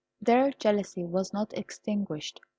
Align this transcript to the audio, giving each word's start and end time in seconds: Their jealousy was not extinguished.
Their 0.19 0.49
jealousy 0.53 1.03
was 1.05 1.31
not 1.31 1.55
extinguished. 1.55 2.41